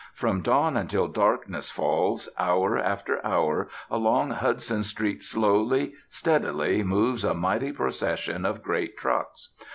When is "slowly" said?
5.21-5.93